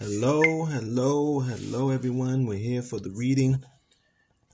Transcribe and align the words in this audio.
Hello, 0.00 0.64
hello, 0.64 1.38
hello, 1.38 1.90
everyone. 1.90 2.46
We're 2.46 2.58
here 2.58 2.82
for 2.82 2.98
the 2.98 3.12
reading. 3.12 3.62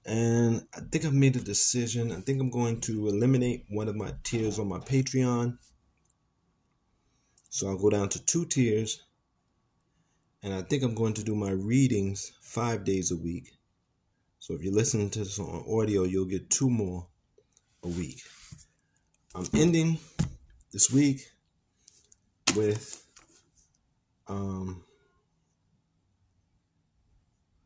And 0.05 0.67
I 0.77 0.81
think 0.81 1.07
I've 1.07 1.15
made 1.15 1.35
a 1.35 1.41
decision. 1.41 2.13
I 2.13 2.17
think 2.17 2.43
I'm 2.43 2.51
going 2.51 2.83
to 2.83 3.09
eliminate 3.09 3.65
one 3.71 3.89
of 3.89 3.97
my 3.97 4.13
tiers 4.23 4.59
on 4.59 4.69
my 4.69 4.81
Patreon. 4.81 5.57
So 7.49 7.69
I'll 7.69 7.79
go 7.79 7.89
down 7.89 8.11
to 8.11 8.23
two 8.27 8.45
tiers. 8.45 9.03
And 10.43 10.53
I 10.53 10.61
think 10.61 10.83
I'm 10.83 10.95
going 10.95 11.15
to 11.15 11.25
do 11.25 11.35
my 11.35 11.53
readings 11.53 12.33
five 12.43 12.85
days 12.85 13.11
a 13.11 13.17
week. 13.17 13.49
So 14.41 14.53
if 14.53 14.63
you're 14.63 14.75
listening 14.75 15.09
to 15.09 15.21
this 15.21 15.39
on 15.39 15.65
audio, 15.67 16.03
you'll 16.03 16.27
get 16.27 16.51
two 16.51 16.69
more 16.69 17.07
a 17.83 17.89
week. 17.89 18.21
I'm 19.35 19.47
ending 19.55 20.01
this 20.71 20.91
week 20.93 21.31
with 22.55 23.03
um, 24.29 24.85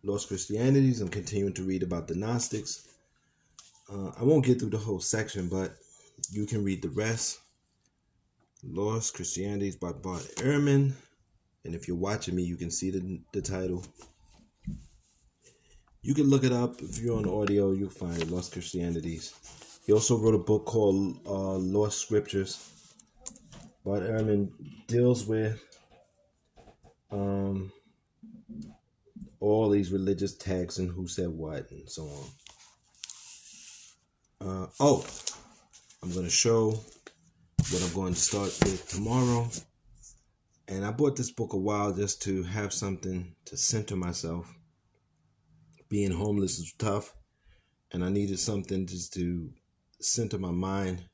Lost 0.04 0.28
Christianities. 0.28 1.00
I'm 1.00 1.08
continuing 1.08 1.54
to 1.54 1.62
read 1.62 1.82
about 1.82 2.06
the 2.06 2.14
Gnostics. 2.14 2.88
Uh, 3.90 4.10
I 4.20 4.22
won't 4.22 4.44
get 4.44 4.60
through 4.60 4.70
the 4.70 4.78
whole 4.78 5.00
section, 5.00 5.48
but 5.48 5.76
you 6.30 6.44
can 6.44 6.62
read 6.62 6.82
the 6.82 6.90
rest. 6.90 7.40
Lost 8.62 9.14
Christianities 9.14 9.76
by 9.76 9.92
Bart 9.92 10.22
Ehrman. 10.36 10.92
And 11.64 11.74
if 11.74 11.88
you're 11.88 11.96
watching 11.96 12.36
me, 12.36 12.42
you 12.42 12.56
can 12.56 12.70
see 12.70 12.90
the, 12.90 13.20
the 13.32 13.40
title. 13.40 13.82
You 16.02 16.14
can 16.14 16.28
look 16.28 16.44
it 16.44 16.52
up. 16.52 16.82
If 16.82 17.00
you're 17.00 17.16
on 17.16 17.26
audio, 17.26 17.72
you'll 17.72 17.88
find 17.88 18.30
Lost 18.30 18.52
Christianities. 18.52 19.32
He 19.86 19.92
also 19.94 20.18
wrote 20.18 20.34
a 20.34 20.38
book 20.38 20.66
called 20.66 21.18
uh, 21.26 21.56
Lost 21.56 21.98
Scriptures. 21.98 22.70
Bart 23.84 24.02
Ehrman 24.02 24.50
deals 24.86 25.26
with 25.26 25.62
um, 27.10 27.72
all 29.44 29.68
these 29.68 29.92
religious 29.92 30.34
texts 30.34 30.78
and 30.78 30.90
who 30.90 31.06
said 31.06 31.28
what 31.28 31.70
and 31.70 31.88
so 31.88 32.04
on. 32.04 32.26
Uh, 34.40 34.66
oh, 34.80 35.06
I'm 36.02 36.12
going 36.12 36.24
to 36.24 36.30
show 36.30 36.70
what 36.70 37.82
I'm 37.82 37.94
going 37.94 38.14
to 38.14 38.20
start 38.20 38.56
with 38.64 38.88
tomorrow. 38.88 39.48
And 40.66 40.84
I 40.84 40.90
bought 40.92 41.16
this 41.16 41.30
book 41.30 41.52
a 41.52 41.58
while 41.58 41.92
just 41.92 42.22
to 42.22 42.42
have 42.42 42.72
something 42.72 43.34
to 43.44 43.56
center 43.56 43.96
myself. 43.96 44.54
Being 45.90 46.12
homeless 46.12 46.58
is 46.58 46.72
tough, 46.78 47.14
and 47.92 48.02
I 48.02 48.08
needed 48.08 48.38
something 48.38 48.86
just 48.86 49.12
to 49.14 49.52
center 50.00 50.38
my 50.38 50.50
mind, 50.50 51.04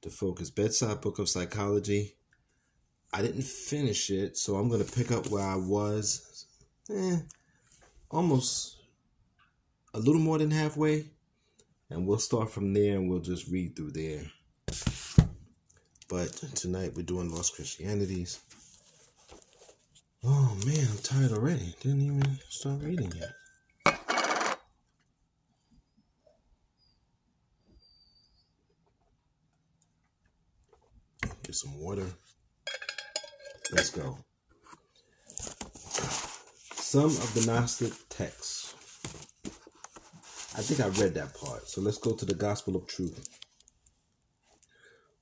to 0.00 0.10
focus. 0.10 0.50
Bedside 0.50 1.02
Book 1.02 1.18
of 1.18 1.28
Psychology. 1.28 2.16
I 3.12 3.20
didn't 3.20 3.44
finish 3.44 4.10
it, 4.10 4.38
so 4.38 4.56
I'm 4.56 4.68
going 4.68 4.84
to 4.84 4.92
pick 4.92 5.12
up 5.12 5.26
where 5.28 5.46
I 5.46 5.56
was. 5.56 6.46
Eh, 6.90 7.18
almost 8.12 8.76
a 9.94 9.98
little 9.98 10.20
more 10.20 10.38
than 10.38 10.50
halfway. 10.50 11.06
And 11.90 12.06
we'll 12.06 12.18
start 12.18 12.50
from 12.50 12.72
there 12.72 12.96
and 12.96 13.10
we'll 13.10 13.20
just 13.20 13.48
read 13.48 13.74
through 13.74 13.92
there. 13.92 14.22
But 16.08 16.32
tonight 16.54 16.92
we're 16.94 17.02
doing 17.02 17.30
Lost 17.30 17.56
Christianities. 17.56 18.40
Oh 20.24 20.56
man, 20.64 20.86
I'm 20.90 20.98
tired 20.98 21.32
already. 21.32 21.74
Didn't 21.80 22.02
even 22.02 22.38
start 22.48 22.82
reading 22.82 23.12
yet. 23.16 23.32
Get 31.42 31.54
some 31.54 31.78
water. 31.78 32.06
Let's 33.72 33.90
go. 33.90 34.18
Some 36.92 37.06
of 37.06 37.32
the 37.32 37.46
Gnostic 37.50 37.94
texts. 38.10 38.74
I 40.54 40.60
think 40.60 40.78
I 40.80 40.88
read 41.02 41.14
that 41.14 41.34
part. 41.34 41.66
So 41.66 41.80
let's 41.80 41.96
go 41.96 42.12
to 42.12 42.26
the 42.26 42.34
Gospel 42.34 42.76
of 42.76 42.86
Truth. 42.86 43.30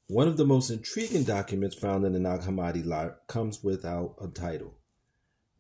One 0.09 0.27
of 0.27 0.37
the 0.37 0.45
most 0.45 0.71
intriguing 0.71 1.23
documents 1.23 1.77
found 1.77 2.05
in 2.05 2.13
the 2.13 2.19
Nag 2.19 2.41
Hammadi 2.41 3.15
comes 3.29 3.63
without 3.63 4.17
a 4.21 4.27
title. 4.27 4.75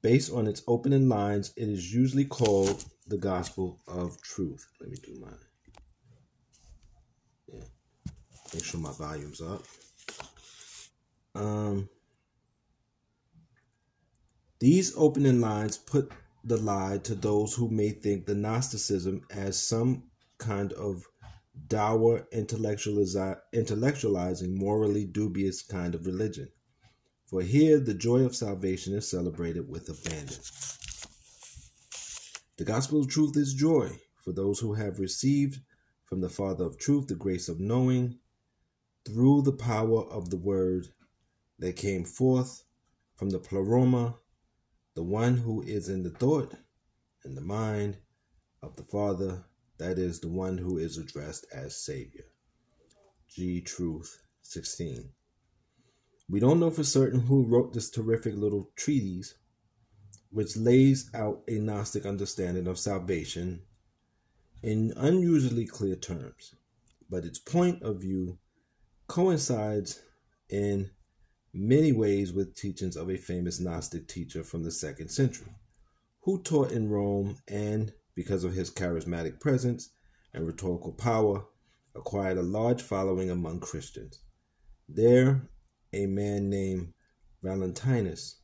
Based 0.03 0.33
on 0.33 0.49
its 0.49 0.65
opening 0.67 1.09
lines, 1.09 1.53
it 1.57 1.69
is 1.69 1.95
usually 1.95 2.25
called 2.25 2.85
the 3.07 3.17
Gospel 3.17 3.79
of 3.87 4.21
Truth. 4.21 4.67
Let 4.81 4.91
me 4.91 4.97
do 4.97 5.17
mine. 5.21 5.35
Yeah. 7.47 7.65
Make 8.53 8.65
sure 8.65 8.81
my 8.81 8.91
volume's 8.99 9.41
up. 9.41 9.63
Um, 11.37 11.89
these 14.61 14.93
opening 14.97 15.41
lines 15.41 15.79
put 15.79 16.13
the 16.45 16.59
lie 16.59 16.99
to 16.99 17.15
those 17.15 17.55
who 17.55 17.71
may 17.71 17.91
think 17.91 18.27
the 18.27 18.35
Gnosticism 18.35 19.23
as 19.31 19.59
some 19.59 20.05
kind 20.39 20.73
of 20.75 21.07
dour, 21.67 22.29
intellectualizing, 22.33 24.55
morally 24.55 25.07
dubious 25.07 25.63
kind 25.63 25.95
of 25.95 26.07
religion. 26.07 26.49
For 27.27 27.43
here 27.43 27.81
the 27.81 27.95
joy 27.95 28.21
of 28.21 28.37
salvation 28.37 28.95
is 28.95 29.11
celebrated 29.11 29.69
with 29.69 29.89
abandon. 29.89 30.37
The 32.59 32.65
gospel 32.65 33.01
of 33.01 33.09
truth 33.09 33.37
is 33.37 33.55
joy 33.55 33.91
for 34.23 34.33
those 34.33 34.61
who 34.61 34.75
have 34.75 34.99
received 34.99 35.61
from 36.05 36.21
the 36.21 36.29
Father 36.29 36.65
of 36.65 36.79
truth 36.79 37.07
the 37.07 37.15
grace 37.15 37.49
of 37.49 37.61
knowing 37.61 38.19
through 39.07 39.43
the 39.43 39.53
power 39.53 40.05
of 40.05 40.29
the 40.29 40.37
word 40.37 40.89
that 41.59 41.77
came 41.77 42.05
forth 42.05 42.65
from 43.17 43.31
the 43.31 43.39
pleroma 43.39 44.17
the 45.01 45.05
one 45.05 45.39
who 45.39 45.63
is 45.63 45.89
in 45.89 46.03
the 46.03 46.11
thought 46.11 46.53
and 47.25 47.35
the 47.35 47.41
mind 47.41 47.97
of 48.63 48.77
the 48.77 48.83
Father, 48.83 49.43
that 49.79 49.99
is, 49.99 50.21
the 50.21 50.29
one 50.29 50.59
who 50.59 50.77
is 50.77 50.99
addressed 50.99 51.47
as 51.55 51.75
Savior. 51.75 52.27
G. 53.27 53.63
Truth 53.63 54.21
16. 54.43 55.09
We 56.29 56.39
don't 56.39 56.61
know 56.61 56.69
for 56.69 56.85
certain 56.85 57.19
who 57.19 57.47
wrote 57.47 57.73
this 57.73 57.89
terrific 57.89 58.35
little 58.37 58.69
treatise, 58.77 59.37
which 60.33 60.59
lays 60.59 61.09
out 61.15 61.45
a 61.49 61.53
Gnostic 61.53 62.05
understanding 62.05 62.67
of 62.67 62.79
salvation 62.79 63.63
in 64.63 64.93
unusually 64.99 65.65
clear 65.65 65.97
terms, 65.97 66.57
but 67.09 67.25
its 67.25 67.39
point 67.39 67.83
of 67.83 68.03
view 68.03 68.37
coincides 69.07 70.03
in 70.51 70.91
many 71.53 71.93
ways 71.93 72.33
with 72.33 72.55
teachings 72.55 72.97
of 72.97 73.11
a 73.11 73.17
famous 73.17 73.61
Gnostic 73.61 74.09
teacher 74.09 74.45
from 74.45 74.63
the 74.63 74.71
second 74.71 75.09
century, 75.09 75.53
who 76.23 76.43
taught 76.43 76.73
in 76.73 76.89
Rome 76.89 77.39
and, 77.49 77.93
because 78.15 78.45
of 78.45 78.53
his 78.53 78.71
charismatic 78.71 79.41
presence 79.41 79.91
and 80.33 80.47
rhetorical 80.47 80.93
power, 80.93 81.45
acquired 81.95 82.39
a 82.39 82.43
large 82.43 82.83
following 82.83 83.31
among 83.31 83.61
Christians. 83.61 84.21
There, 84.89 85.49
a 85.93 86.07
man 86.07 86.49
named 86.51 86.93
Valentinus 87.43 88.41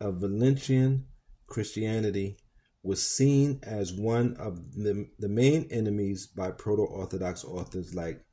of 0.00 0.16
Valentinian 0.16 1.06
Christianity 1.46 2.36
was 2.82 3.06
seen 3.06 3.60
as 3.62 3.92
one 3.92 4.36
of 4.36 4.72
the, 4.72 5.08
the 5.18 5.28
main 5.28 5.66
enemies 5.70 6.26
by 6.26 6.50
proto 6.50 6.82
Orthodox 6.82 7.44
authors 7.44 7.94
like 7.94 8.24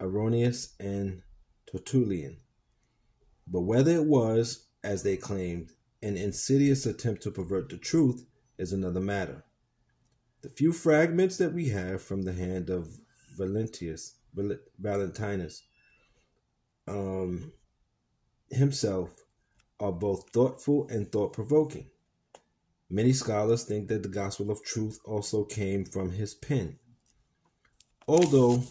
Irenaeus 0.00 0.74
and 0.80 1.22
Tertullian. 1.70 2.38
But 3.46 3.62
whether 3.62 3.92
it 3.92 4.04
was, 4.04 4.66
as 4.82 5.02
they 5.02 5.16
claimed, 5.16 5.72
an 6.02 6.16
insidious 6.16 6.86
attempt 6.86 7.22
to 7.22 7.30
pervert 7.30 7.68
the 7.68 7.76
truth 7.76 8.24
is 8.58 8.72
another 8.72 9.00
matter. 9.00 9.44
The 10.42 10.48
few 10.48 10.72
fragments 10.72 11.36
that 11.38 11.52
we 11.52 11.68
have 11.70 12.02
from 12.02 12.22
the 12.22 12.32
hand 12.32 12.70
of 12.70 12.88
Valentius, 13.36 14.14
Valentinus 14.78 15.62
um, 16.86 17.52
himself 18.50 19.14
are 19.80 19.92
both 19.92 20.30
thoughtful 20.30 20.88
and 20.88 21.10
thought 21.10 21.32
provoking. 21.32 21.86
Many 22.90 23.12
scholars 23.12 23.64
think 23.64 23.88
that 23.88 24.02
the 24.02 24.08
gospel 24.08 24.50
of 24.50 24.64
truth 24.64 24.98
also 25.04 25.44
came 25.44 25.84
from 25.84 26.10
his 26.10 26.34
pen. 26.34 26.78
Although 28.06 28.64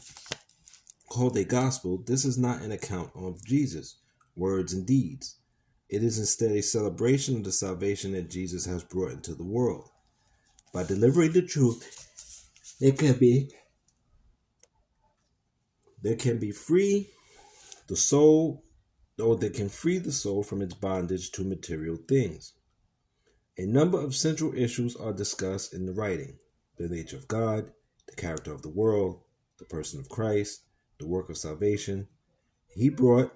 called 1.18 1.36
a 1.36 1.44
gospel, 1.44 2.04
this 2.06 2.26
is 2.26 2.38
not 2.38 2.62
an 2.62 2.72
account 2.72 3.10
of 3.16 3.44
Jesus, 3.44 3.98
words 4.36 4.72
and 4.72 4.86
deeds. 4.86 5.40
It 5.90 6.04
is 6.04 6.20
instead 6.20 6.52
a 6.52 6.62
celebration 6.62 7.38
of 7.38 7.44
the 7.44 7.52
salvation 7.52 8.12
that 8.12 8.30
Jesus 8.30 8.68
has 8.68 8.84
brought 8.84 9.14
into 9.14 9.34
the 9.34 9.44
world. 9.44 9.90
By 10.72 10.84
delivering 10.84 11.32
the 11.32 11.42
truth, 11.42 12.78
there 12.80 12.92
can 12.92 13.14
be 13.14 13.50
there 16.04 16.16
can 16.16 16.38
be 16.38 16.52
free 16.52 17.10
the 17.88 17.96
soul, 17.96 18.64
or 19.20 19.36
they 19.36 19.50
can 19.50 19.70
free 19.70 19.98
the 19.98 20.12
soul 20.12 20.44
from 20.44 20.62
its 20.62 20.76
bondage 20.76 21.32
to 21.32 21.44
material 21.44 21.98
things. 22.08 22.54
A 23.58 23.66
number 23.66 24.00
of 24.00 24.14
central 24.14 24.54
issues 24.54 24.96
are 24.96 25.14
discussed 25.14 25.74
in 25.74 25.88
the 25.88 25.94
writing 25.94 26.38
the 26.78 26.88
nature 26.88 27.18
of 27.18 27.28
God, 27.28 27.72
the 28.08 28.16
character 28.16 28.54
of 28.54 28.62
the 28.62 28.70
world, 28.70 29.22
the 29.58 29.66
person 29.66 30.00
of 30.00 30.10
Christ, 30.10 30.62
the 31.00 31.08
work 31.08 31.30
of 31.30 31.38
salvation 31.38 32.08
he 32.78 32.90
brought, 32.90 33.34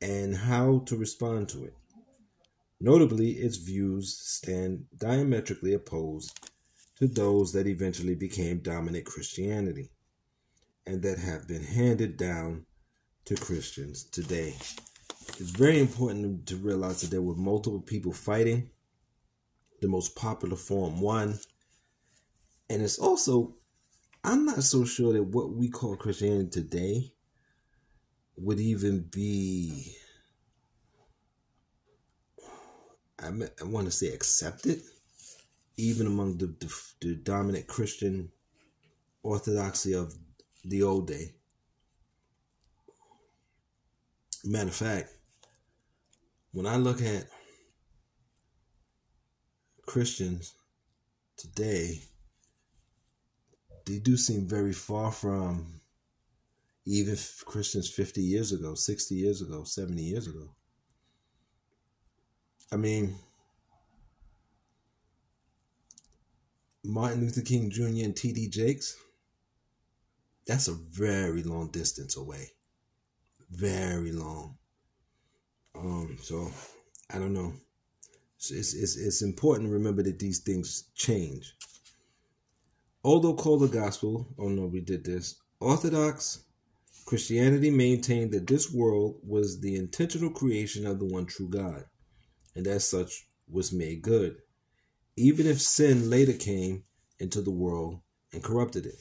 and 0.00 0.36
how 0.36 0.78
to 0.86 0.96
respond 0.96 1.48
to 1.48 1.64
it. 1.64 1.74
Notably, 2.80 3.32
its 3.32 3.56
views 3.56 4.16
stand 4.16 4.84
diametrically 4.96 5.74
opposed 5.74 6.38
to 6.98 7.08
those 7.08 7.52
that 7.52 7.66
eventually 7.66 8.14
became 8.14 8.58
dominant 8.60 9.04
Christianity 9.04 9.90
and 10.86 11.02
that 11.02 11.18
have 11.18 11.48
been 11.48 11.64
handed 11.64 12.16
down 12.16 12.66
to 13.24 13.34
Christians 13.34 14.04
today. 14.04 14.54
It's 15.40 15.50
very 15.50 15.80
important 15.80 16.46
to 16.46 16.56
realize 16.56 17.00
that 17.00 17.10
there 17.10 17.22
were 17.22 17.34
multiple 17.34 17.80
people 17.80 18.12
fighting. 18.12 18.70
The 19.80 19.88
most 19.88 20.14
popular 20.14 20.56
form 20.56 21.00
won. 21.00 21.38
And 22.70 22.80
it's 22.80 22.98
also, 22.98 23.56
I'm 24.24 24.44
not 24.44 24.62
so 24.62 24.84
sure 24.84 25.12
that 25.12 25.22
what 25.22 25.52
we 25.52 25.68
call 25.68 25.96
Christianity 25.96 26.50
today 26.50 27.12
would 28.36 28.60
even 28.60 29.08
be 29.10 29.96
I, 33.20 33.28
I 33.60 33.64
want 33.64 33.86
to 33.86 33.90
say 33.90 34.08
accepted, 34.12 34.80
even 35.76 36.06
among 36.06 36.38
the, 36.38 36.46
the, 36.46 36.82
the 37.00 37.14
dominant 37.16 37.66
Christian 37.66 38.30
orthodoxy 39.22 39.92
of 39.94 40.14
the 40.64 40.82
old 40.82 41.08
day. 41.08 41.34
Matter 44.44 44.68
of 44.68 44.74
fact, 44.74 45.12
when 46.52 46.66
I 46.66 46.76
look 46.76 47.02
at 47.02 47.26
Christians 49.84 50.54
today, 51.36 52.02
they 53.88 53.98
do 53.98 54.16
seem 54.16 54.46
very 54.46 54.72
far 54.72 55.10
from 55.10 55.80
even 56.84 57.16
Christians 57.46 57.88
50 57.88 58.20
years 58.20 58.52
ago, 58.52 58.74
60 58.74 59.14
years 59.14 59.40
ago, 59.40 59.64
70 59.64 60.02
years 60.02 60.26
ago. 60.26 60.50
I 62.70 62.76
mean, 62.76 63.14
Martin 66.84 67.22
Luther 67.22 67.40
King 67.40 67.70
Jr. 67.70 68.04
and 68.04 68.16
T.D. 68.16 68.48
Jakes, 68.48 68.96
that's 70.46 70.68
a 70.68 70.72
very 70.72 71.42
long 71.42 71.70
distance 71.70 72.16
away. 72.16 72.50
Very 73.50 74.12
long. 74.12 74.56
Um, 75.74 76.18
so 76.20 76.50
I 77.10 77.18
don't 77.18 77.32
know. 77.32 77.54
It's, 78.36 78.50
it's, 78.50 78.96
it's 78.96 79.22
important 79.22 79.68
to 79.68 79.72
remember 79.72 80.02
that 80.02 80.18
these 80.18 80.40
things 80.40 80.90
change. 80.94 81.54
Although 83.08 83.36
called 83.36 83.62
the 83.62 83.68
gospel, 83.68 84.28
oh 84.38 84.50
no, 84.50 84.66
we 84.66 84.82
did 84.82 85.02
this. 85.02 85.36
Orthodox 85.60 86.44
Christianity 87.06 87.70
maintained 87.70 88.32
that 88.32 88.46
this 88.46 88.70
world 88.70 89.20
was 89.26 89.62
the 89.62 89.76
intentional 89.76 90.28
creation 90.28 90.86
of 90.86 90.98
the 90.98 91.06
one 91.06 91.24
true 91.24 91.48
God 91.48 91.86
and 92.54 92.66
as 92.66 92.86
such 92.86 93.26
was 93.50 93.72
made 93.72 94.02
good, 94.02 94.36
even 95.16 95.46
if 95.46 95.58
sin 95.58 96.10
later 96.10 96.34
came 96.34 96.84
into 97.18 97.40
the 97.40 97.50
world 97.50 98.02
and 98.34 98.44
corrupted 98.44 98.84
it. 98.84 99.00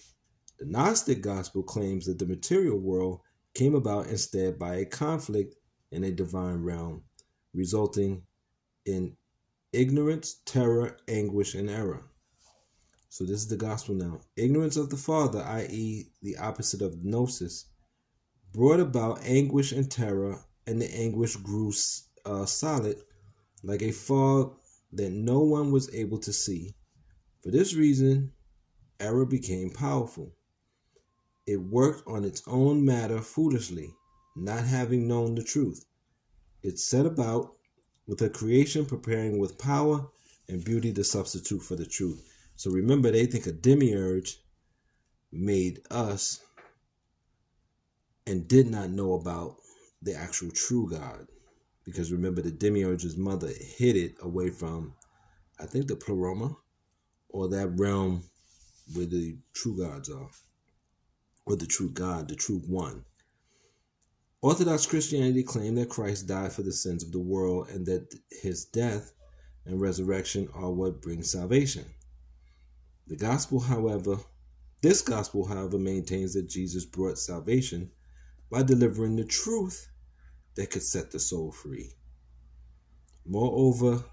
The 0.58 0.68
Gnostic 0.68 1.20
gospel 1.20 1.62
claims 1.62 2.06
that 2.06 2.18
the 2.18 2.26
material 2.26 2.80
world 2.80 3.20
came 3.56 3.76
about 3.76 4.08
instead 4.08 4.58
by 4.58 4.76
a 4.76 4.86
conflict 4.86 5.56
in 5.92 6.06
a 6.06 6.14
divine 6.14 6.64
realm, 6.64 7.04
resulting 7.54 8.22
in 8.86 9.18
ignorance, 9.74 10.38
terror, 10.46 10.96
anguish, 11.10 11.56
and 11.56 11.70
error. 11.70 12.06
So 13.18 13.24
this 13.24 13.40
is 13.40 13.48
the 13.48 13.58
gospel 13.58 13.96
now. 13.96 14.22
Ignorance 14.36 14.78
of 14.78 14.92
the 14.92 14.96
Father, 14.96 15.42
i.e., 15.42 16.06
the 16.22 16.38
opposite 16.38 16.84
of 16.84 17.04
gnosis, 17.04 17.66
brought 18.54 18.80
about 18.80 19.24
anguish 19.24 19.72
and 19.72 19.90
terror, 19.90 20.46
and 20.68 20.80
the 20.80 20.96
anguish 20.96 21.36
grew 21.36 21.74
uh, 22.26 22.46
solid 22.46 23.02
like 23.64 23.82
a 23.82 23.92
fog 23.92 24.60
that 24.94 25.10
no 25.10 25.40
one 25.40 25.72
was 25.72 25.92
able 25.96 26.20
to 26.20 26.32
see. 26.32 26.76
For 27.42 27.50
this 27.50 27.74
reason, 27.74 28.34
error 29.00 29.26
became 29.26 29.72
powerful. 29.72 30.36
It 31.48 31.58
worked 31.58 32.08
on 32.08 32.24
its 32.24 32.44
own 32.46 32.86
matter 32.86 33.22
foolishly, 33.22 33.96
not 34.36 34.64
having 34.64 35.08
known 35.08 35.34
the 35.34 35.44
truth. 35.44 35.84
It 36.62 36.78
set 36.78 37.08
about 37.08 37.56
with 38.06 38.22
a 38.22 38.30
creation 38.30 38.86
preparing 38.86 39.40
with 39.40 39.58
power 39.58 40.08
and 40.48 40.64
beauty 40.64 40.94
to 40.94 41.04
substitute 41.04 41.64
for 41.64 41.76
the 41.76 41.88
truth. 41.88 42.24
So 42.58 42.72
remember, 42.72 43.12
they 43.12 43.28
think 43.28 43.46
a 43.46 43.52
demiurge 43.52 44.40
made 45.32 45.80
us 45.92 46.42
and 48.26 48.48
did 48.48 48.68
not 48.68 48.90
know 48.90 49.14
about 49.14 49.58
the 50.02 50.16
actual 50.16 50.50
true 50.50 50.90
God 50.90 51.28
because 51.86 52.12
remember 52.12 52.42
the 52.42 52.52
demiurge's 52.52 53.16
mother 53.16 53.48
hid 53.78 53.96
it 53.96 54.16
away 54.22 54.50
from 54.50 54.94
I 55.60 55.68
think 55.68 55.88
the 55.88 55.96
pleroma 55.96 56.58
or 57.30 57.48
that 57.50 57.70
realm 57.78 58.24
where 58.94 59.06
the 59.06 59.38
true 59.54 59.78
gods 59.78 60.10
are 60.10 60.30
or 61.46 61.56
the 61.56 61.68
true 61.68 61.92
God, 61.92 62.28
the 62.28 62.36
true 62.36 62.62
one. 62.68 63.06
Orthodox 64.42 64.86
Christianity 64.86 65.44
claimed 65.44 65.78
that 65.78 65.90
Christ 65.90 66.28
died 66.28 66.54
for 66.54 66.64
the 66.64 66.72
sins 66.72 67.04
of 67.04 67.12
the 67.12 67.20
world 67.20 67.70
and 67.70 67.86
that 67.86 68.16
his 68.32 68.66
death 68.66 69.14
and 69.66 69.80
resurrection 69.80 70.50
are 70.54 70.72
what 70.72 71.02
bring 71.02 71.22
salvation. 71.22 71.86
The 73.08 73.16
gospel, 73.16 73.60
however, 73.60 74.18
this 74.82 75.02
gospel, 75.02 75.46
however, 75.46 75.78
maintains 75.78 76.34
that 76.34 76.50
Jesus 76.50 76.86
brought 76.86 77.18
salvation 77.18 77.92
by 78.52 78.64
delivering 78.64 79.16
the 79.16 79.26
truth 79.26 79.90
that 80.56 80.72
could 80.72 80.84
set 80.84 81.12
the 81.12 81.20
soul 81.20 81.52
free. 81.52 81.94
Moreover, 83.26 84.04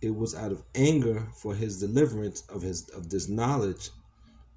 it 0.00 0.14
was 0.14 0.34
out 0.34 0.52
of 0.52 0.62
anger 0.74 1.26
for 1.34 1.54
his 1.54 1.80
deliverance 1.80 2.42
of 2.48 2.62
his 2.62 2.88
of 2.90 3.08
this 3.10 3.28
knowledge 3.28 3.90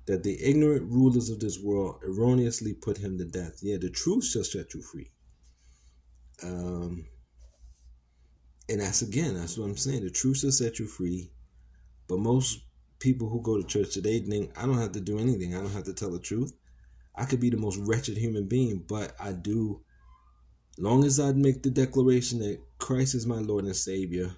that 0.05 0.23
the 0.23 0.37
ignorant 0.43 0.91
rulers 0.91 1.29
of 1.29 1.39
this 1.39 1.59
world 1.59 2.01
erroneously 2.03 2.73
put 2.73 2.97
him 2.97 3.17
to 3.17 3.25
death. 3.25 3.59
Yeah, 3.61 3.77
the 3.77 3.89
truth 3.89 4.25
shall 4.25 4.43
set 4.43 4.73
you 4.73 4.81
free. 4.81 5.11
Um, 6.43 7.05
and 8.67 8.81
that's 8.81 9.01
again, 9.01 9.35
that's 9.35 9.57
what 9.57 9.65
I'm 9.65 9.77
saying. 9.77 10.03
The 10.03 10.09
truth 10.09 10.39
shall 10.39 10.51
set 10.51 10.79
you 10.79 10.87
free. 10.87 11.31
But 12.07 12.19
most 12.19 12.59
people 12.99 13.29
who 13.29 13.41
go 13.41 13.57
to 13.57 13.67
church 13.67 13.93
today 13.93 14.19
think 14.19 14.51
I 14.57 14.65
don't 14.65 14.77
have 14.77 14.91
to 14.93 15.01
do 15.01 15.19
anything. 15.19 15.55
I 15.55 15.61
don't 15.61 15.71
have 15.71 15.85
to 15.85 15.93
tell 15.93 16.11
the 16.11 16.19
truth. 16.19 16.53
I 17.15 17.25
could 17.25 17.39
be 17.39 17.49
the 17.49 17.57
most 17.57 17.77
wretched 17.77 18.17
human 18.17 18.47
being, 18.47 18.83
but 18.87 19.13
I 19.19 19.33
do 19.33 19.81
long 20.77 21.03
as 21.03 21.19
I 21.19 21.33
make 21.33 21.63
the 21.63 21.69
declaration 21.69 22.39
that 22.39 22.61
Christ 22.77 23.13
is 23.15 23.25
my 23.25 23.39
Lord 23.39 23.65
and 23.65 23.75
Savior, 23.75 24.31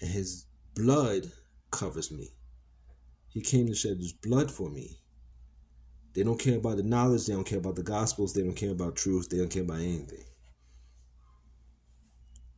and 0.00 0.10
his 0.10 0.46
blood 0.74 1.32
covers 1.70 2.10
me. 2.10 2.30
He 3.28 3.40
came 3.40 3.66
to 3.66 3.74
shed 3.74 3.98
his 3.98 4.12
blood 4.12 4.50
for 4.50 4.70
me. 4.70 5.00
They 6.14 6.22
don't 6.22 6.38
care 6.38 6.58
about 6.58 6.76
the 6.76 6.84
knowledge, 6.84 7.26
they 7.26 7.32
don't 7.32 7.46
care 7.46 7.58
about 7.58 7.74
the 7.74 7.82
gospels, 7.82 8.32
they 8.32 8.42
don't 8.42 8.54
care 8.54 8.70
about 8.70 8.94
truth, 8.94 9.28
they 9.28 9.38
don't 9.38 9.50
care 9.50 9.62
about 9.62 9.78
anything. 9.78 10.24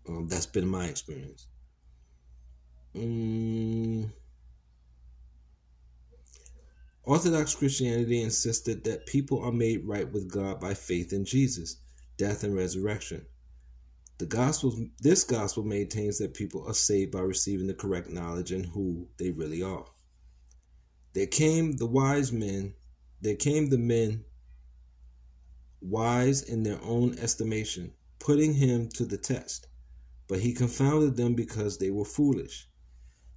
Um, 0.06 0.28
that's 0.28 0.46
been 0.46 0.68
my 0.68 0.84
experience. 0.84 1.48
Mm. 2.94 4.10
Orthodox 7.06 7.54
Christianity 7.54 8.20
insisted 8.20 8.84
that 8.84 9.06
people 9.06 9.40
are 9.42 9.52
made 9.52 9.86
right 9.86 10.10
with 10.12 10.30
God 10.30 10.60
by 10.60 10.74
faith 10.74 11.12
in 11.12 11.24
Jesus 11.24 11.76
death, 12.16 12.44
and 12.44 12.54
resurrection. 12.54 13.26
The 14.18 14.26
gospel, 14.26 14.74
this 15.00 15.24
gospel 15.24 15.62
maintains 15.62 16.18
that 16.18 16.34
people 16.34 16.66
are 16.66 16.74
saved 16.74 17.12
by 17.12 17.20
receiving 17.20 17.66
the 17.66 17.74
correct 17.74 18.08
knowledge 18.08 18.52
and 18.52 18.66
who 18.66 19.08
they 19.18 19.30
really 19.30 19.62
are. 19.62 19.86
There 21.12 21.26
came 21.26 21.72
the 21.72 21.86
wise 21.86 22.32
men, 22.32 22.74
there 23.20 23.36
came 23.36 23.68
the 23.68 23.78
men 23.78 24.24
wise 25.80 26.42
in 26.42 26.62
their 26.62 26.80
own 26.82 27.18
estimation, 27.18 27.92
putting 28.18 28.54
him 28.54 28.88
to 28.94 29.04
the 29.04 29.18
test. 29.18 29.68
But 30.28 30.40
he 30.40 30.52
confounded 30.54 31.16
them 31.16 31.34
because 31.34 31.78
they 31.78 31.90
were 31.90 32.04
foolish. 32.04 32.68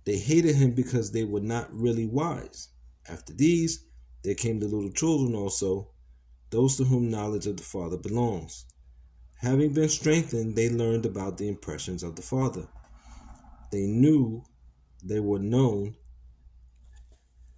They 0.05 0.17
hated 0.17 0.55
him 0.55 0.71
because 0.71 1.11
they 1.11 1.23
were 1.23 1.41
not 1.41 1.71
really 1.71 2.07
wise. 2.07 2.69
After 3.09 3.33
these, 3.33 3.85
there 4.23 4.35
came 4.35 4.59
the 4.59 4.67
little 4.67 4.91
children 4.91 5.35
also, 5.35 5.89
those 6.51 6.77
to 6.77 6.83
whom 6.83 7.09
knowledge 7.09 7.47
of 7.47 7.57
the 7.57 7.63
Father 7.63 7.97
belongs. 7.97 8.65
Having 9.37 9.73
been 9.73 9.89
strengthened, 9.89 10.55
they 10.55 10.69
learned 10.69 11.05
about 11.05 11.37
the 11.37 11.47
impressions 11.47 12.03
of 12.03 12.15
the 12.15 12.21
Father. 12.21 12.67
They 13.71 13.85
knew, 13.87 14.43
they 15.03 15.19
were 15.19 15.39
known, 15.39 15.95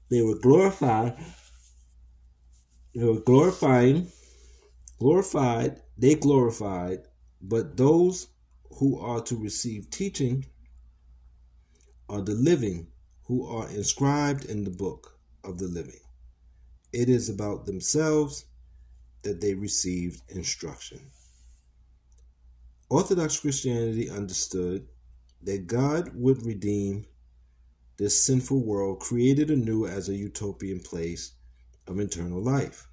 they 0.09 0.21
were 0.21 0.37
glorified, 0.37 1.17
they 2.93 3.03
were 3.03 3.21
glorifying, 3.21 4.11
glorified, 4.99 5.81
they 5.97 6.15
glorified, 6.15 6.99
but 7.41 7.77
those 7.77 8.27
who 8.77 8.99
are 8.99 9.21
to 9.21 9.35
receive 9.35 9.89
teaching 9.89 10.45
are 12.07 12.21
the 12.21 12.35
living 12.35 12.87
who 13.23 13.45
are 13.47 13.69
inscribed 13.69 14.45
in 14.45 14.63
the 14.63 14.69
book 14.69 15.17
of 15.43 15.57
the 15.57 15.67
living. 15.67 15.99
It 16.93 17.09
is 17.09 17.29
about 17.29 17.65
themselves 17.65 18.45
that 19.23 19.41
they 19.41 19.53
received 19.53 20.21
instruction. 20.29 20.99
Orthodox 22.89 23.39
Christianity 23.39 24.09
understood 24.09 24.87
that 25.43 25.67
God 25.67 26.11
would 26.13 26.45
redeem 26.45 27.05
this 27.97 28.21
sinful 28.21 28.63
world 28.63 28.99
created 28.99 29.49
anew 29.49 29.85
as 29.85 30.09
a 30.09 30.15
utopian 30.15 30.79
place 30.79 31.33
of 31.87 31.99
eternal 31.99 32.41
life. 32.41 32.87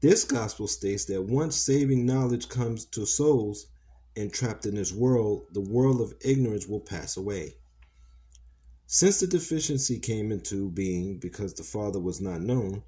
This 0.00 0.24
gospel 0.24 0.66
states 0.66 1.06
that 1.06 1.22
once 1.22 1.56
saving 1.56 2.04
knowledge 2.04 2.48
comes 2.48 2.84
to 2.86 3.06
souls 3.06 3.66
entrapped 4.14 4.66
in 4.66 4.74
this 4.74 4.92
world, 4.92 5.46
the 5.52 5.60
world 5.60 6.00
of 6.00 6.14
ignorance 6.20 6.66
will 6.66 6.80
pass 6.80 7.16
away. 7.16 7.54
Since 8.88 9.18
the 9.18 9.26
deficiency 9.26 9.98
came 9.98 10.30
into 10.30 10.70
being 10.70 11.18
because 11.18 11.54
the 11.54 11.64
Father 11.64 11.98
was 11.98 12.20
not 12.20 12.40
known, 12.40 12.84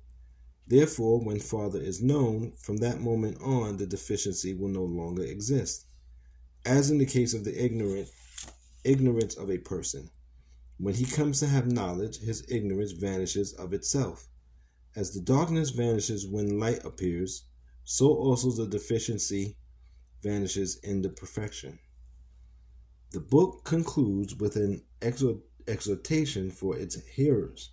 therefore, 0.64 1.18
when 1.18 1.40
Father 1.40 1.80
is 1.80 2.00
known, 2.00 2.52
from 2.62 2.76
that 2.76 3.00
moment 3.00 3.38
on, 3.42 3.78
the 3.78 3.86
deficiency 3.86 4.54
will 4.54 4.68
no 4.68 4.84
longer 4.84 5.24
exist. 5.24 5.86
As 6.64 6.92
in 6.92 6.98
the 6.98 7.06
case 7.06 7.34
of 7.34 7.42
the 7.42 7.64
ignorant, 7.64 8.08
ignorance 8.84 9.36
of 9.36 9.50
a 9.50 9.58
person. 9.58 10.08
When 10.78 10.94
he 10.94 11.04
comes 11.04 11.40
to 11.40 11.48
have 11.48 11.72
knowledge, 11.72 12.20
his 12.20 12.46
ignorance 12.48 12.92
vanishes 12.92 13.52
of 13.54 13.72
itself. 13.72 14.28
As 14.94 15.12
the 15.12 15.20
darkness 15.20 15.70
vanishes 15.70 16.28
when 16.28 16.60
light 16.60 16.84
appears, 16.84 17.42
so 17.82 18.14
also 18.14 18.52
the 18.52 18.68
deficiency 18.68 19.56
vanishes 20.22 20.76
in 20.76 21.02
the 21.02 21.08
perfection. 21.08 21.80
The 23.10 23.20
book 23.20 23.64
concludes 23.64 24.36
with 24.36 24.54
an 24.54 24.84
exhortation 25.02 25.47
exhortation 25.68 26.50
for 26.50 26.76
its 26.76 27.04
hearers 27.06 27.70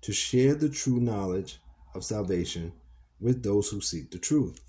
to 0.00 0.12
share 0.12 0.54
the 0.54 0.68
true 0.68 1.00
knowledge 1.00 1.60
of 1.94 2.04
salvation 2.04 2.72
with 3.20 3.42
those 3.42 3.70
who 3.70 3.80
seek 3.80 4.10
the 4.10 4.18
truth, 4.18 4.60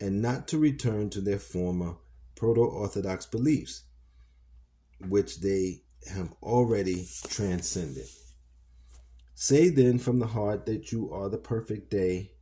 and 0.00 0.22
not 0.22 0.48
to 0.48 0.58
return 0.58 1.10
to 1.10 1.20
their 1.20 1.38
former 1.38 1.96
proto 2.36 2.62
Orthodox 2.62 3.26
beliefs, 3.26 3.82
which 5.08 5.40
they 5.40 5.82
have 6.10 6.32
already 6.42 7.06
transcended. 7.28 8.06
Say 9.34 9.68
then 9.68 9.98
from 9.98 10.18
the 10.18 10.26
heart 10.28 10.66
that 10.66 10.92
you 10.92 11.12
are 11.12 11.28
the 11.28 11.38
perfect 11.38 11.90
day, 11.90 12.32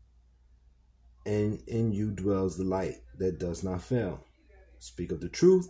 and 1.27 1.63
in 1.67 1.93
you 1.93 2.11
dwells 2.11 2.57
the 2.57 2.65
light 2.65 2.97
that 3.19 3.39
does 3.39 3.63
not 3.63 3.83
fail. 3.83 4.25
Speak 4.79 5.11
of 5.11 5.21
the 5.21 5.29
truth 5.29 5.69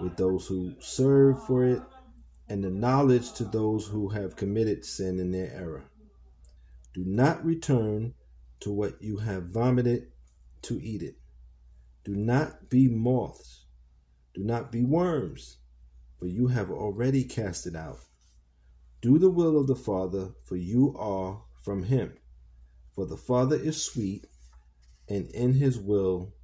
with 0.00 0.16
those 0.16 0.46
who 0.46 0.74
serve 0.80 1.44
for 1.44 1.64
it 1.64 1.82
and 2.48 2.62
the 2.62 2.70
knowledge 2.70 3.32
to 3.34 3.44
those 3.44 3.86
who 3.86 4.08
have 4.10 4.36
committed 4.36 4.84
sin 4.84 5.18
in 5.18 5.32
their 5.32 5.52
error. 5.52 5.84
Do 6.92 7.04
not 7.04 7.44
return 7.44 8.14
to 8.60 8.70
what 8.70 9.02
you 9.02 9.18
have 9.18 9.44
vomited 9.50 10.08
to 10.62 10.80
eat 10.82 11.02
it. 11.02 11.16
Do 12.04 12.14
not 12.14 12.68
be 12.68 12.88
moths. 12.88 13.64
Do 14.34 14.44
not 14.44 14.70
be 14.70 14.82
worms, 14.82 15.58
for 16.18 16.26
you 16.26 16.48
have 16.48 16.70
already 16.70 17.24
cast 17.24 17.66
it 17.66 17.76
out. 17.76 17.98
Do 19.00 19.18
the 19.18 19.30
will 19.30 19.58
of 19.58 19.66
the 19.66 19.76
Father, 19.76 20.30
for 20.44 20.56
you 20.56 20.94
are 20.98 21.42
from 21.62 21.84
him. 21.84 22.14
For 22.94 23.06
the 23.06 23.16
Father 23.16 23.56
is 23.56 23.82
sweet, 23.82 24.26
and 25.08 25.28
in 25.30 25.54
his 25.54 25.78
will 25.78 26.34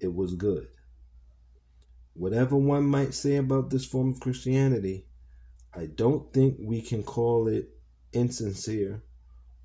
it 0.00 0.14
was 0.14 0.34
good. 0.34 0.68
Whatever 2.14 2.56
one 2.56 2.84
might 2.84 3.14
say 3.14 3.36
about 3.36 3.70
this 3.70 3.84
form 3.84 4.10
of 4.10 4.20
Christianity, 4.20 5.06
I 5.74 5.86
don't 5.86 6.32
think 6.32 6.56
we 6.60 6.82
can 6.82 7.02
call 7.02 7.48
it 7.48 7.68
insincere 8.12 9.02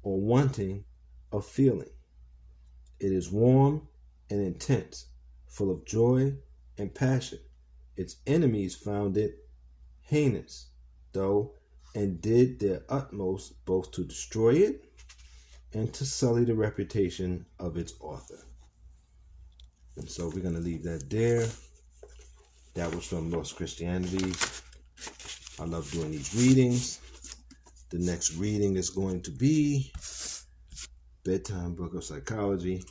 or 0.04 0.20
wanting 0.20 0.86
of 1.32 1.46
feeling. 1.46 1.90
It 3.00 3.12
is 3.12 3.32
warm 3.32 3.88
and 4.30 4.42
intense, 4.42 5.08
full 5.48 5.72
of 5.72 5.86
joy 5.86 6.36
and 6.78 6.94
passion. 6.94 7.40
Its 7.98 8.18
enemies 8.28 8.76
found 8.76 9.18
it 9.18 9.48
heinous, 10.02 10.68
though, 11.12 11.54
and 11.94 12.22
did 12.22 12.60
their 12.60 12.84
utmost 12.90 13.66
both 13.66 13.92
to 13.92 14.04
destroy 14.04 14.54
it 14.56 14.86
and 15.74 15.94
to 15.94 16.06
sully 16.06 16.46
the 16.46 16.54
reputation 16.54 17.46
of 17.60 17.78
its 17.78 17.94
author. 18.00 18.40
And 19.98 20.10
so 20.10 20.28
we're 20.28 20.42
going 20.42 20.56
to 20.56 20.62
leave 20.62 20.84
that 20.84 21.10
there. 21.10 21.48
That 22.74 22.94
was 22.94 23.06
from 23.06 23.32
Lost 23.32 23.56
Christianity, 23.56 24.34
I 25.58 25.64
love 25.64 25.90
doing 25.90 26.12
these 26.12 26.36
readings. 26.36 27.00
The 27.90 28.00
next 28.00 28.36
reading 28.36 28.76
is 28.76 28.90
going 28.90 29.22
to 29.22 29.32
be 29.32 29.92
Bedtime 31.24 31.76
Book 31.76 31.94
of 31.94 32.04
Psychology. 32.04 32.84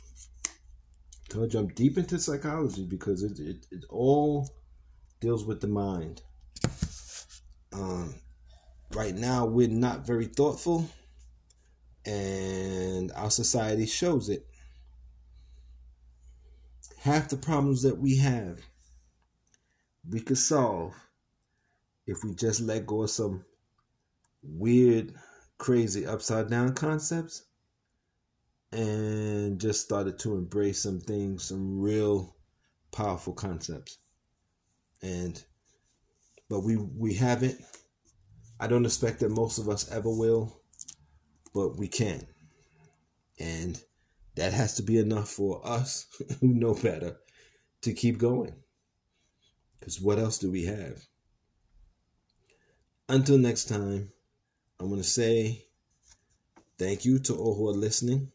To 1.29 1.47
jump 1.47 1.75
deep 1.75 1.97
into 1.97 2.17
psychology 2.17 2.83
because 2.83 3.21
it, 3.21 3.39
it, 3.39 3.67
it 3.69 3.83
all 3.89 4.49
deals 5.19 5.45
with 5.45 5.61
the 5.61 5.67
mind. 5.67 6.23
Um, 7.71 8.15
right 8.93 9.15
now, 9.15 9.45
we're 9.45 9.67
not 9.67 10.07
very 10.07 10.25
thoughtful, 10.25 10.89
and 12.05 13.11
our 13.11 13.29
society 13.29 13.85
shows 13.85 14.29
it. 14.29 14.47
Half 16.99 17.29
the 17.29 17.37
problems 17.37 17.83
that 17.83 17.99
we 17.99 18.17
have, 18.17 18.59
we 20.09 20.19
could 20.19 20.39
solve 20.39 20.93
if 22.07 22.23
we 22.23 22.33
just 22.35 22.61
let 22.61 22.85
go 22.85 23.03
of 23.03 23.09
some 23.09 23.43
weird, 24.43 25.13
crazy, 25.57 26.05
upside 26.05 26.49
down 26.49 26.73
concepts 26.73 27.43
and 28.71 29.59
just 29.59 29.81
started 29.81 30.19
to 30.19 30.35
embrace 30.35 30.83
some 30.83 30.99
things, 30.99 31.45
some 31.45 31.79
real 31.79 32.35
powerful 32.91 33.33
concepts. 33.33 33.97
And 35.01 35.41
but 36.49 36.61
we 36.61 36.77
we 36.77 37.13
haven't. 37.15 37.59
I 38.59 38.67
don't 38.67 38.85
expect 38.85 39.19
that 39.19 39.31
most 39.31 39.57
of 39.57 39.67
us 39.67 39.91
ever 39.91 40.09
will, 40.09 40.61
but 41.53 41.77
we 41.77 41.87
can. 41.87 42.25
And 43.39 43.81
that 44.35 44.53
has 44.53 44.75
to 44.75 44.83
be 44.83 44.97
enough 44.97 45.29
for 45.29 45.65
us 45.67 46.07
who 46.39 46.47
know 46.53 46.73
better 46.73 47.17
to 47.81 47.93
keep 47.93 48.17
going. 48.17 48.55
Because 49.79 49.99
what 49.99 50.19
else 50.19 50.37
do 50.37 50.51
we 50.51 50.65
have? 50.65 51.03
Until 53.07 53.37
next 53.37 53.65
time, 53.65 54.11
I 54.79 54.83
want 54.83 54.97
to 54.97 55.07
say 55.07 55.67
thank 56.79 57.05
you 57.05 57.19
to 57.19 57.35
all 57.35 57.55
who 57.55 57.69
are 57.69 57.73
listening. 57.73 58.31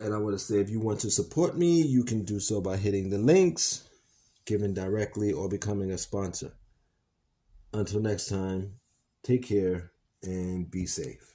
And 0.00 0.14
I 0.14 0.18
want 0.18 0.34
to 0.34 0.44
say 0.44 0.60
if 0.60 0.70
you 0.70 0.80
want 0.80 1.00
to 1.00 1.10
support 1.10 1.56
me, 1.56 1.82
you 1.82 2.04
can 2.04 2.24
do 2.24 2.40
so 2.40 2.60
by 2.62 2.78
hitting 2.78 3.10
the 3.10 3.18
links, 3.18 3.86
giving 4.46 4.72
directly, 4.72 5.30
or 5.30 5.48
becoming 5.48 5.90
a 5.90 5.98
sponsor. 5.98 6.52
Until 7.74 8.00
next 8.00 8.28
time, 8.28 8.80
take 9.22 9.46
care 9.46 9.92
and 10.22 10.70
be 10.70 10.86
safe. 10.86 11.31